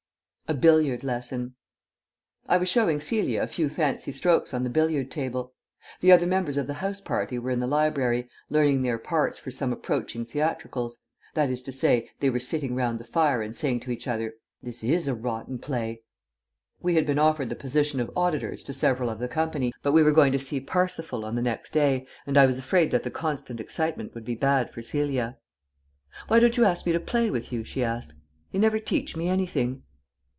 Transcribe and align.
A 0.47 0.53
BILLIARD 0.53 1.05
LESSON 1.05 1.55
I 2.45 2.57
was 2.57 2.67
showing 2.67 2.99
Celia 2.99 3.41
a 3.41 3.47
few 3.47 3.69
fancy 3.69 4.11
strokes 4.11 4.53
on 4.53 4.65
the 4.65 4.69
billiard 4.69 5.09
table. 5.09 5.53
The 6.01 6.11
other 6.11 6.27
members 6.27 6.57
of 6.57 6.67
the 6.67 6.73
house 6.83 6.99
party 6.99 7.39
were 7.39 7.51
in 7.51 7.61
the 7.61 7.67
library, 7.67 8.27
learning 8.49 8.81
their 8.81 8.97
parts 8.97 9.39
for 9.39 9.49
some 9.49 9.71
approaching 9.71 10.25
theatricals 10.25 10.97
that 11.35 11.49
is 11.49 11.63
to 11.63 11.71
say, 11.71 12.09
they 12.19 12.29
were 12.29 12.41
sitting 12.41 12.75
round 12.75 12.99
the 12.99 13.05
fire 13.05 13.41
and 13.41 13.55
saying 13.55 13.79
to 13.81 13.91
each 13.91 14.09
other, 14.09 14.33
"This 14.61 14.83
is 14.83 15.07
a 15.07 15.15
rotten 15.15 15.57
play." 15.57 16.01
We 16.81 16.95
had 16.95 17.05
been 17.05 17.17
offered 17.17 17.47
the 17.47 17.55
position 17.55 18.01
of 18.01 18.11
auditors 18.13 18.61
to 18.63 18.73
several 18.73 19.09
of 19.09 19.19
the 19.19 19.29
company, 19.29 19.71
but 19.81 19.93
we 19.93 20.03
were 20.03 20.11
going 20.11 20.33
to 20.33 20.37
see 20.37 20.59
Parsifal 20.59 21.23
on 21.23 21.35
the 21.35 21.41
next 21.41 21.71
day, 21.71 22.05
and 22.27 22.37
I 22.37 22.45
was 22.45 22.59
afraid 22.59 22.91
that 22.91 23.03
the 23.03 23.09
constant 23.11 23.61
excitement 23.61 24.13
would 24.15 24.25
be 24.25 24.35
bad 24.35 24.69
for 24.73 24.81
Celia. 24.81 25.37
"Why 26.27 26.41
don't 26.41 26.57
you 26.57 26.65
ask 26.65 26.85
me 26.85 26.91
to 26.91 26.99
play 26.99 27.31
with 27.31 27.53
you?" 27.53 27.63
she 27.63 27.85
asked. 27.85 28.15
"You 28.51 28.59
never 28.59 28.79
teach 28.79 29.15
me 29.15 29.29
anything." 29.29 29.83